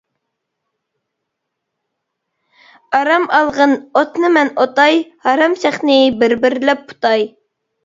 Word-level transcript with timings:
ئارام 2.93 3.29
ئالغىن 3.37 3.77
ئوتنى 3.79 4.33
مەن 4.39 4.51
ئوتاي، 4.65 4.99
ھارام 5.29 5.61
شاخنى 5.67 6.01
بىر-بىرلەپ 6.25 6.85
پۇتاي. 6.91 7.31